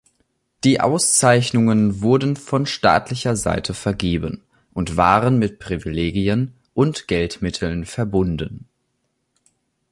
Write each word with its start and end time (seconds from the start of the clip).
Die 0.63 0.79
Auszeichnungen 0.81 2.01
wurden 2.01 2.35
von 2.35 2.65
staatlicher 2.65 3.35
Seite 3.35 3.75
vergeben 3.75 4.41
und 4.73 4.97
waren 4.97 5.37
mit 5.37 5.59
Privilegien 5.59 6.55
und 6.73 7.07
Geldmitteln 7.07 7.85
verbunden. 7.85 8.67